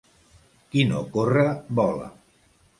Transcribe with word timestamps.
Qui 0.71 0.85
no 0.93 1.03
corre, 1.17 1.45
vola. 1.83 2.11